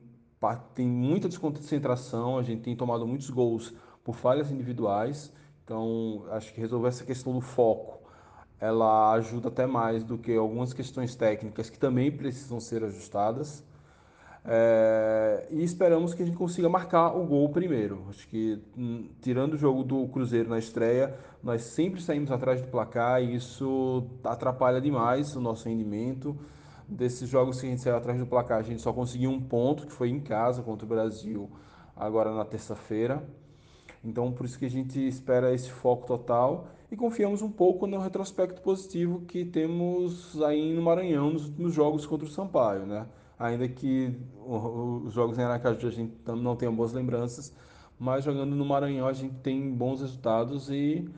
[0.73, 3.73] tem muita desconcentração, a gente tem tomado muitos gols
[4.03, 5.33] por falhas individuais.
[5.63, 7.96] Então, acho que resolver essa questão do foco
[8.59, 13.63] ela ajuda até mais do que algumas questões técnicas que também precisam ser ajustadas.
[14.49, 18.05] É, e esperamos que a gente consiga marcar o gol primeiro.
[18.09, 22.67] Acho que, hum, tirando o jogo do Cruzeiro na estreia, nós sempre saímos atrás do
[22.69, 26.35] placar e isso atrapalha demais o nosso rendimento.
[26.87, 29.85] Desses jogos que a gente saiu atrás do placar, a gente só conseguiu um ponto,
[29.85, 31.51] que foi em casa contra o Brasil,
[31.93, 33.21] agora na terça-feira.
[34.07, 37.99] Então, por isso que a gente espera esse foco total e confiamos um pouco no
[37.99, 43.05] retrospecto positivo que temos aí no Maranhão nos últimos jogos contra o Sampaio, né?
[43.37, 47.53] Ainda que os jogos em Aracaju a gente não tenha boas lembranças,
[47.99, 51.09] mas jogando no Maranhão a gente tem bons resultados e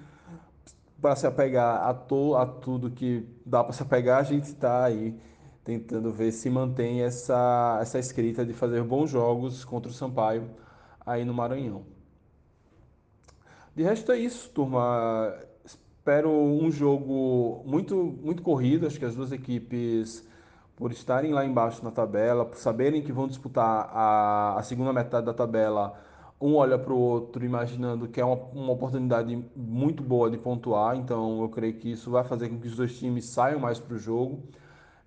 [1.00, 4.84] para se apegar a, to, a tudo que dá para se apegar, a gente está
[4.84, 5.16] aí
[5.64, 10.50] tentando ver se mantém essa, essa escrita de fazer bons jogos contra o Sampaio
[11.06, 11.99] aí no Maranhão.
[13.76, 15.34] De resto é isso, turma.
[15.64, 18.88] Espero um jogo muito, muito corrido.
[18.88, 20.28] Acho que as duas equipes,
[20.76, 25.26] por estarem lá embaixo na tabela, por saberem que vão disputar a, a segunda metade
[25.26, 26.00] da tabela,
[26.42, 30.96] um olha para o outro imaginando que é uma, uma oportunidade muito boa de pontuar.
[30.98, 33.96] Então eu creio que isso vai fazer com que os dois times saiam mais para
[33.96, 34.44] o jogo.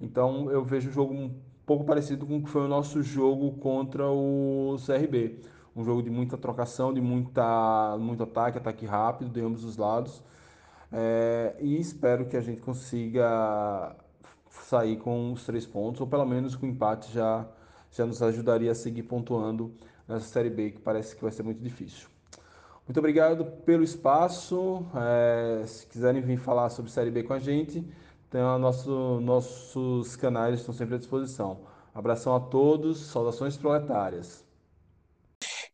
[0.00, 1.34] Então eu vejo o jogo um
[1.66, 5.40] pouco parecido com o que foi o nosso jogo contra o CRB.
[5.74, 10.22] Um jogo de muita trocação, de muita, muito ataque, ataque rápido de ambos os lados.
[10.92, 13.96] É, e espero que a gente consiga
[14.50, 17.46] sair com os três pontos, ou pelo menos com o empate já,
[17.90, 19.74] já nos ajudaria a seguir pontuando
[20.06, 22.08] nessa Série B, que parece que vai ser muito difícil.
[22.86, 24.84] Muito obrigado pelo espaço.
[24.94, 27.86] É, se quiserem vir falar sobre Série B com a gente,
[28.28, 31.60] então, nosso, nossos canais estão sempre à disposição.
[31.94, 34.41] Abração a todos, saudações proletárias.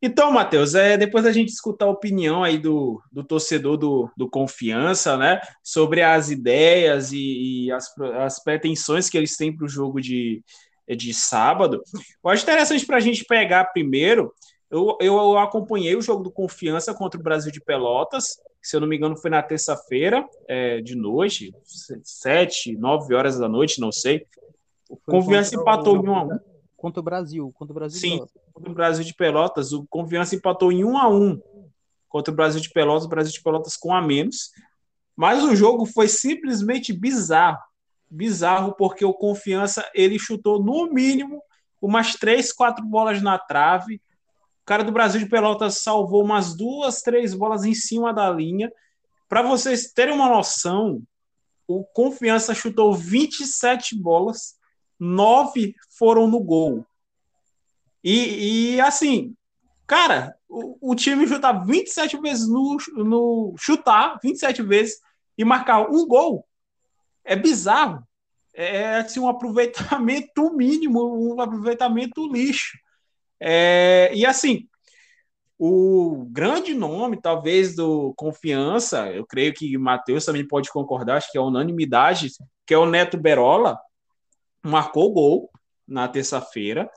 [0.01, 4.31] Então, Matheus, é, depois da gente escutar a opinião aí do, do torcedor do, do
[4.31, 9.69] Confiança, né, sobre as ideias e, e as, as pretensões que eles têm para o
[9.69, 10.43] jogo de,
[10.89, 11.83] de sábado,
[12.25, 14.33] eu acho interessante para a gente pegar primeiro.
[14.71, 18.89] Eu, eu acompanhei o jogo do Confiança contra o Brasil de Pelotas, se eu não
[18.89, 21.55] me engano, foi na terça-feira, é, de noite,
[22.05, 24.27] sete, nove horas da noite, não sei.
[24.89, 26.39] O Confiança empatou em 1 a 1
[26.79, 29.73] Contra o Brasil, contra o Brasil Sim, contra o Brasil de Pelotas.
[29.73, 31.43] O Confiança empatou em 1 a 1
[32.09, 34.51] contra o Brasil de Pelotas, o Brasil de Pelotas com a menos.
[35.15, 37.59] Mas o jogo foi simplesmente bizarro.
[38.11, 41.43] Bizarro, porque o Confiança ele chutou no mínimo
[41.83, 44.01] umas três, quatro bolas na trave
[44.69, 48.71] cara do Brasil de Pelotas salvou umas duas, três bolas em cima da linha.
[49.27, 51.03] Para vocês terem uma noção,
[51.67, 54.58] o Confiança chutou 27 bolas,
[54.99, 56.87] nove foram no gol.
[58.03, 59.35] E, e assim,
[59.87, 65.01] cara, o, o, time chutar 27 vezes no, no chutar 27 vezes
[65.37, 66.47] e marcar um gol
[67.25, 68.03] é bizarro.
[68.55, 72.77] É assim, um aproveitamento mínimo, um aproveitamento lixo.
[73.41, 74.67] É, e assim,
[75.59, 81.39] o grande nome, talvez, do Confiança, eu creio que Matheus também pode concordar, acho que
[81.39, 82.31] é unanimidade,
[82.65, 83.79] que é o Neto Berola,
[84.65, 85.51] marcou gol
[85.87, 86.91] na terça-feira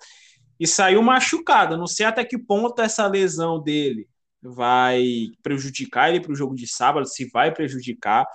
[0.59, 1.77] e saiu machucado.
[1.77, 4.07] Não sei até que ponto essa lesão dele
[4.41, 8.25] vai prejudicar ele para o jogo de sábado, se vai prejudicar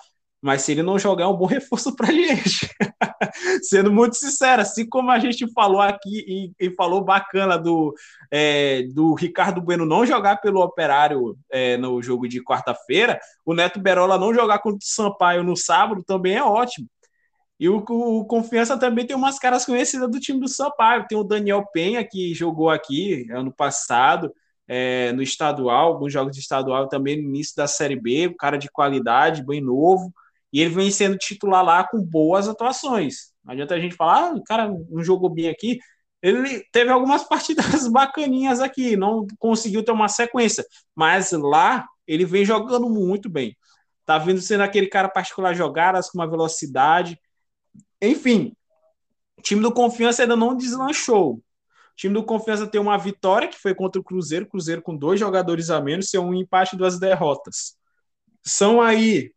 [0.46, 2.70] mas se ele não jogar, é um bom reforço para gente.
[3.62, 7.92] Sendo muito sincero, assim como a gente falou aqui e, e falou bacana do,
[8.30, 13.80] é, do Ricardo Bueno não jogar pelo Operário é, no jogo de quarta-feira, o Neto
[13.80, 16.86] Berola não jogar contra o Sampaio no sábado também é ótimo.
[17.58, 21.06] E o, o, Confiança também tem umas caras conhecidas do time do Sampaio.
[21.08, 24.32] Tem o Daniel Penha, que jogou aqui ano passado,
[24.68, 28.58] é, no estadual, alguns jogos de estadual também no início da Série B, um cara
[28.58, 30.12] de qualidade, bem novo.
[30.52, 33.32] E ele vem sendo titular lá com boas atuações.
[33.44, 35.78] Não adianta a gente falar, ah, o cara não jogou bem aqui.
[36.22, 40.64] Ele teve algumas partidas bacaninhas aqui, não conseguiu ter uma sequência,
[40.94, 43.56] mas lá ele vem jogando muito bem.
[44.04, 47.18] Tá vindo sendo aquele cara particular jogadas com uma velocidade.
[48.00, 48.54] Enfim,
[49.38, 51.34] o time do Confiança ainda não deslanchou.
[51.34, 51.42] O
[51.96, 55.70] time do Confiança tem uma vitória que foi contra o Cruzeiro, Cruzeiro com dois jogadores
[55.70, 57.76] a menos, tem um empate e duas derrotas.
[58.44, 59.32] São aí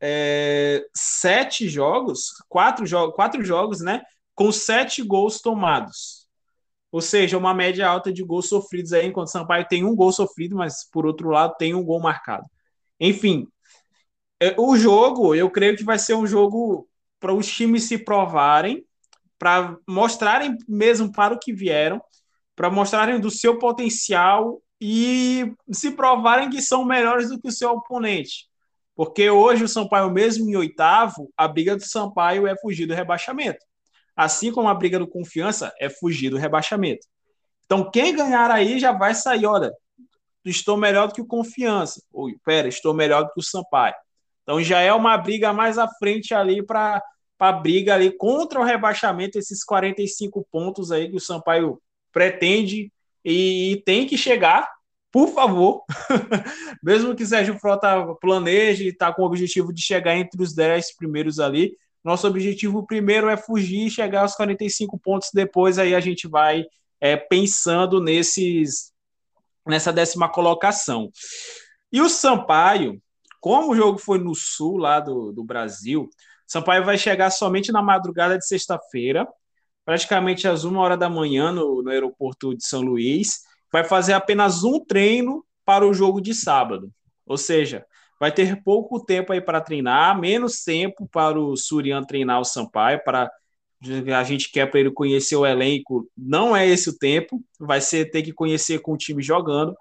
[0.00, 4.02] é, sete jogos, quatro, jo quatro jogos, né?
[4.34, 6.28] Com sete gols tomados.
[6.90, 10.56] Ou seja, uma média alta de gols sofridos aí, enquanto Sampaio tem um gol sofrido,
[10.56, 12.44] mas por outro lado tem um gol marcado.
[13.00, 13.48] Enfim,
[14.40, 16.88] é, o jogo, eu creio que vai ser um jogo
[17.22, 18.84] para os times se provarem,
[19.38, 22.02] para mostrarem mesmo para o que vieram,
[22.56, 27.70] para mostrarem do seu potencial e se provarem que são melhores do que o seu
[27.70, 28.48] oponente.
[28.96, 33.64] Porque hoje o Sampaio, mesmo em oitavo, a briga do Sampaio é fugir do rebaixamento.
[34.16, 37.06] Assim como a briga do Confiança é fugir do rebaixamento.
[37.64, 39.72] Então, quem ganhar aí já vai sair, olha,
[40.44, 42.02] estou melhor do que o Confiança.
[42.12, 43.94] Ou, pera, estou melhor do que o Sampaio.
[44.42, 47.02] Então, já é uma briga mais à frente ali para
[47.38, 51.80] a briga ali contra o rebaixamento, esses 45 pontos aí que o Sampaio
[52.12, 52.92] pretende
[53.24, 54.68] e, e tem que chegar
[55.12, 55.84] por favor,
[56.82, 60.96] mesmo que Sérgio Frota planeje e está com o objetivo de chegar entre os 10
[60.96, 66.00] primeiros ali, nosso objetivo primeiro é fugir e chegar aos 45 pontos, depois aí a
[66.00, 66.64] gente vai
[66.98, 68.90] é, pensando nesses
[69.64, 71.10] nessa décima colocação.
[71.92, 73.00] E o Sampaio,
[73.42, 76.08] como o jogo foi no sul lá do, do Brasil,
[76.46, 79.26] Sampaio vai chegar somente na madrugada de sexta-feira,
[79.84, 83.40] praticamente às uma hora da manhã no, no aeroporto de São Luís.
[83.72, 86.92] Vai fazer apenas um treino para o jogo de sábado.
[87.26, 87.84] Ou seja,
[88.20, 93.02] vai ter pouco tempo aí para treinar, menos tempo para o Surian treinar o Sampaio,
[93.04, 93.28] para
[94.16, 98.08] a gente quer para ele conhecer o elenco, não é esse o tempo, vai ser
[98.12, 99.74] ter que conhecer com o time jogando.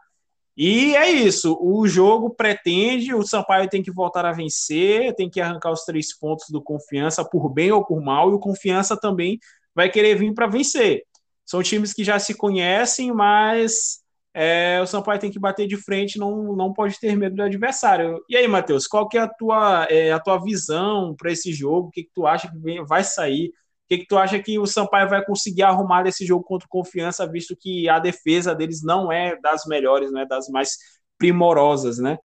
[0.64, 5.42] E é isso, o jogo pretende, o Sampaio tem que voltar a vencer, tem que
[5.42, 9.40] arrancar os três pontos do Confiança, por bem ou por mal, e o Confiança também
[9.74, 11.02] vai querer vir para vencer.
[11.44, 14.04] São times que já se conhecem, mas
[14.36, 18.24] é, o Sampaio tem que bater de frente, não, não pode ter medo do adversário.
[18.30, 21.88] E aí, Matheus, qual que é a tua, é, a tua visão para esse jogo?
[21.88, 23.52] O que, que tu acha que vai sair?
[23.92, 26.70] O que, que tu acha que o Sampaio vai conseguir arrumar desse jogo contra o
[26.70, 30.78] Confiança, visto que a defesa deles não é das melhores, não é das mais
[31.18, 32.18] primorosas, né?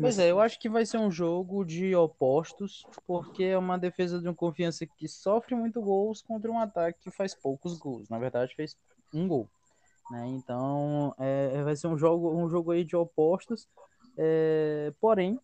[0.00, 4.20] Pois é, eu acho que vai ser um jogo de opostos, porque é uma defesa
[4.20, 8.08] de um Confiança que sofre muito gols contra um ataque que faz poucos gols.
[8.08, 8.76] Na verdade, fez
[9.14, 9.48] um gol.
[10.10, 10.26] Né?
[10.26, 13.68] Então, é, vai ser um jogo, um jogo aí de opostos.
[14.18, 15.38] É, porém,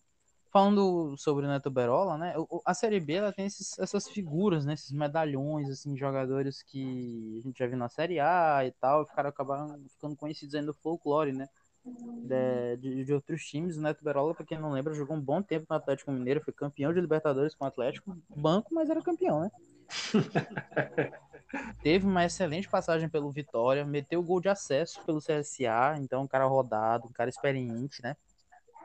[0.53, 2.35] falando sobre o Neto Berola, né?
[2.65, 4.75] A Série B ela tem esses, essas figuras, né?
[4.75, 9.31] Esses medalhões, assim, jogadores que a gente já viu na Série A e tal, ficaram
[9.31, 11.49] acabaram ficando conhecidos ainda do folclore, né?
[11.85, 13.79] De, de, de, outros times.
[13.79, 16.53] O Neto Berola, para quem não lembra, jogou um bom tempo no Atlético Mineiro, foi
[16.53, 19.51] campeão de Libertadores com o Atlético, banco, mas era campeão, né?
[21.83, 26.29] Teve uma excelente passagem pelo Vitória, meteu o gol de acesso pelo CSA, então um
[26.29, 28.17] cara rodado, um cara experiente, né?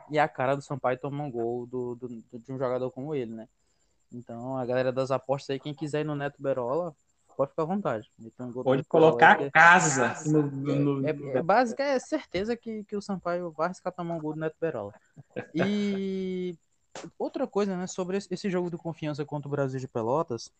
[0.09, 3.33] E a cara do Sampaio toma um gol do, do, de um jogador como ele,
[3.33, 3.47] né?
[4.11, 6.95] Então, a galera das apostas aí, quem quiser ir no Neto Berola,
[7.35, 8.09] pode ficar à vontade.
[8.39, 10.15] Um pode colocar Berola, casa.
[10.29, 11.07] No, no...
[11.07, 14.33] É, é, é, básica, é certeza que, que o Sampaio vai arriscar tomar um gol
[14.33, 14.93] do Neto Berola.
[15.53, 16.57] E
[17.19, 20.51] outra coisa, né, sobre esse jogo do Confiança contra o Brasil de Pelotas,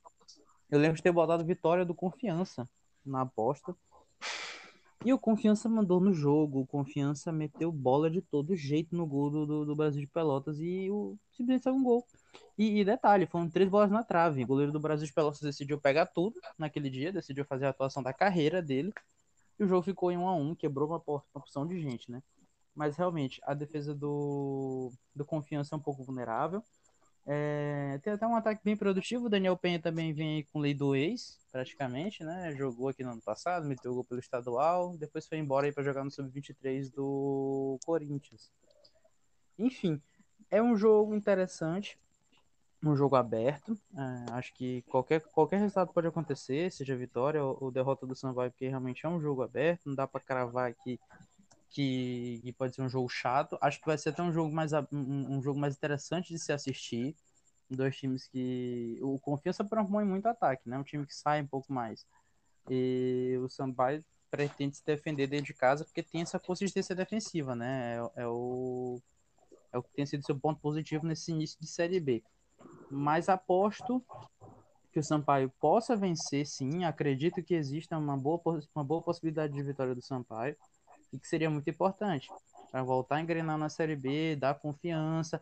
[0.70, 2.70] eu lembro de ter botado vitória do Confiança
[3.06, 3.76] na aposta.
[5.06, 6.62] E o Confiança mandou no jogo.
[6.62, 10.60] O Confiança meteu bola de todo jeito no gol do, do, do Brasil de Pelotas
[10.60, 12.06] e o simplesmente saiu um gol.
[12.58, 14.44] E, e, detalhe, foram três bolas na trave.
[14.44, 18.02] O goleiro do Brasil de Pelotas decidiu pegar tudo naquele dia, decidiu fazer a atuação
[18.02, 18.92] da carreira dele.
[19.60, 21.02] E o jogo ficou em um a um, quebrou uma,
[21.34, 22.22] opção de gente, né?
[22.76, 26.64] Mas realmente, a defesa do, do Confiança é um pouco vulnerável.
[27.30, 29.26] É, tem até um ataque bem produtivo.
[29.26, 32.56] O Daniel Penha também vem com lei do ex, praticamente, né?
[32.56, 36.12] Jogou aqui no ano passado, meteu gol pelo estadual, depois foi embora para jogar no
[36.12, 38.50] sub-23 do Corinthians.
[39.60, 40.02] Enfim,
[40.50, 42.00] é um jogo interessante,
[42.82, 43.78] um jogo aberto.
[43.94, 48.50] É, acho que qualquer, qualquer resultado pode acontecer, seja vitória ou, ou derrota do Sambai,
[48.50, 49.88] porque realmente é um jogo aberto.
[49.88, 50.98] Não dá para cravar aqui
[51.70, 53.58] que, que, pode ser um jogo chato.
[53.62, 56.52] Acho que vai ser até um jogo mais, um, um jogo mais interessante de se
[56.52, 57.16] assistir.
[57.70, 58.98] Dois times que.
[59.02, 60.78] O Confiança propõe muito ataque, né?
[60.78, 62.06] Um time que sai um pouco mais.
[62.70, 67.98] E o Sampaio pretende se defender dentro de casa porque tem essa consistência defensiva, né?
[68.16, 69.02] É, é, o,
[69.72, 72.24] é o que tem sido seu ponto positivo nesse início de Série B.
[72.90, 74.04] Mas aposto
[74.92, 76.86] que o Sampaio possa vencer, sim.
[76.86, 78.42] Acredito que exista uma boa,
[78.74, 80.56] uma boa possibilidade de vitória do Sampaio
[81.18, 82.30] e que seria muito importante
[82.72, 85.42] para voltar a engrenar na Série B, dar confiança.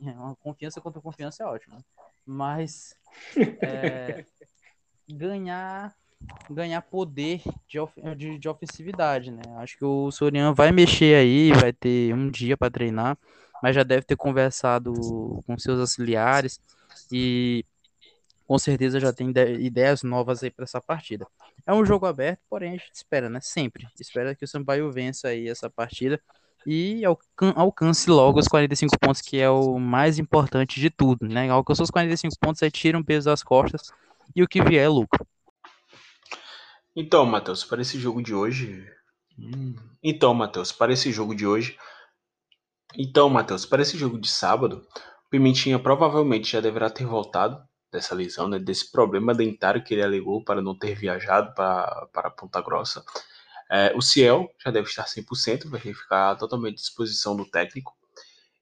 [0.00, 1.82] Uma confiança contra confiança é ótimo, né?
[2.26, 2.96] mas
[3.62, 4.24] é,
[5.08, 5.94] ganhar
[6.48, 7.78] ganhar poder de,
[8.16, 9.42] de, de, ofensividade, né?
[9.58, 13.18] Acho que o Soriano vai mexer aí, vai ter um dia para treinar,
[13.62, 14.94] mas já deve ter conversado
[15.46, 16.58] com seus auxiliares
[17.12, 17.62] e
[18.46, 21.26] com certeza já tem ideias novas aí para essa partida.
[21.66, 23.40] É um jogo aberto, porém a gente espera, né?
[23.40, 23.86] Sempre.
[23.98, 26.20] Espera que o Sampaio vença aí essa partida
[26.66, 27.02] e
[27.56, 31.48] alcance logo os 45 pontos, que é o mais importante de tudo, né?
[31.50, 33.90] Alcançou os 45 pontos, aí tira um peso das costas
[34.34, 35.26] e o que vier é lucro.
[36.96, 38.86] Então, Matheus, para esse jogo de hoje.
[39.38, 39.74] Hum.
[40.02, 41.76] Então, Matheus, para esse jogo de hoje.
[42.96, 44.86] Então, Matheus, para esse jogo de sábado,
[45.28, 47.60] Pimentinha provavelmente já deverá ter voltado
[47.94, 52.30] dessa lesão, né, desse problema dentário que ele alegou para não ter viajado para, para
[52.30, 53.04] Ponta Grossa.
[53.70, 57.92] É, o Ciel já deve estar 100%, vai ficar totalmente à disposição do técnico.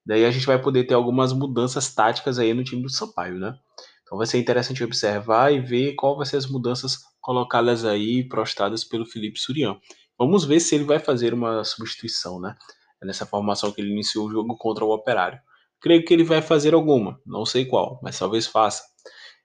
[0.05, 3.57] Daí a gente vai poder ter algumas mudanças táticas aí no time do Sampaio, né?
[4.03, 8.85] Então vai ser interessante observar e ver qual vai ser as mudanças colocadas aí, prostradas
[8.85, 9.79] pelo Felipe Surian.
[10.19, 12.55] Vamos ver se ele vai fazer uma substituição, né?
[13.03, 15.41] Nessa formação que ele iniciou o jogo contra o Operário.
[15.81, 18.92] Creio que ele vai fazer alguma, não sei qual, mas talvez faça.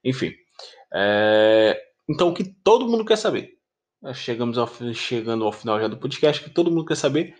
[0.07, 0.33] Enfim.
[0.93, 1.77] É...
[2.09, 3.51] Então, o que todo mundo quer saber?
[4.13, 7.35] Chegamos ao, chegando ao final já do podcast, que todo mundo quer saber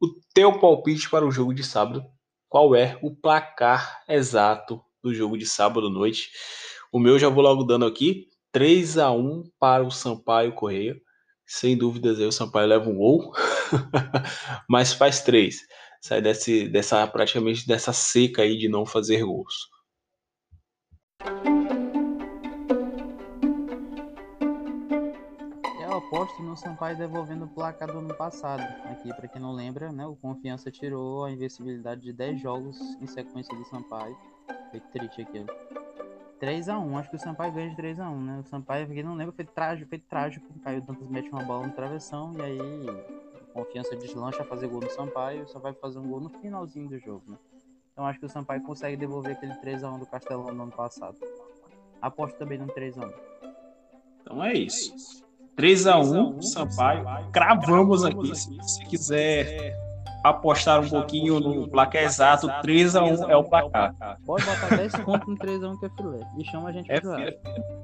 [0.00, 2.04] o teu palpite para o jogo de sábado.
[2.48, 6.30] Qual é o placar exato do jogo de sábado à noite?
[6.92, 8.28] O meu já vou logo dando aqui.
[8.52, 10.94] 3 a 1 para o Sampaio Correia.
[11.46, 13.32] Sem dúvidas aí o Sampaio leva um gol,
[14.68, 15.60] mas faz três.
[16.00, 19.54] Sai desse, dessa praticamente dessa seca aí de não fazer gols.
[26.12, 28.60] Aposto no Sampaio devolvendo o placar do ano passado.
[28.90, 33.06] Aqui, para quem não lembra, né, o Confiança tirou a invencibilidade de 10 jogos em
[33.06, 34.14] sequência do Sampaio.
[34.70, 35.46] Foi triste aquilo.
[36.38, 38.40] 3x1, acho que o Sampaio ganha de 3x1, né?
[38.40, 40.46] O Sampaio, quem não lembra, foi trágico, foi trágico.
[40.54, 42.58] O Caio Dantas mete uma bola no travessão e aí
[43.54, 46.98] confiança deslancha a fazer gol no Sampaio, só vai fazer um gol no finalzinho do
[46.98, 47.38] jogo, né?
[47.90, 51.16] Então acho que o Sampaio consegue devolver aquele 3x1 do Castelão no ano passado.
[52.02, 53.10] Aposto também no 3x1.
[54.20, 55.22] Então é isso.
[55.56, 57.04] 3x1, Sampaio.
[57.32, 58.34] Cravamos aqui.
[58.34, 59.76] Se você quiser
[60.24, 63.94] apostar um pouquinho no placar exato, 3x1 é o placar.
[64.24, 66.20] Pode botar 10 pontos no 3x1 que é filé.
[66.38, 67.32] E chama a gente é filé.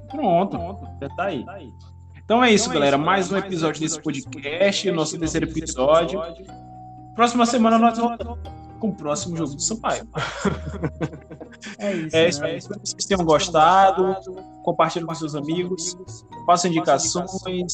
[0.09, 0.57] Pronto,
[1.01, 1.45] já tá aí.
[2.23, 2.97] Então é isso, então é galera.
[2.97, 6.21] Mais um episódio desse podcast, nosso terceiro episódio.
[7.15, 8.39] Próxima semana nós voltamos
[8.79, 10.07] com o próximo jogo do Sampaio.
[11.77, 12.15] É isso.
[12.15, 12.41] É isso.
[12.41, 12.57] Né?
[12.57, 14.15] Espero que vocês tenham gostado.
[14.63, 15.97] Compartilhe com seus amigos.
[16.45, 17.73] Faça indicações.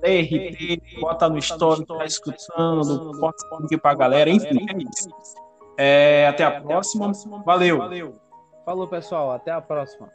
[0.00, 3.12] DRT, bota no story, tá escutando.
[3.18, 4.28] Bota aqui pra galera.
[4.28, 5.08] Enfim, é isso.
[5.78, 7.12] É, até a próxima.
[7.44, 8.14] Valeu.
[8.64, 9.32] Falou, pessoal.
[9.32, 10.08] Até a próxima.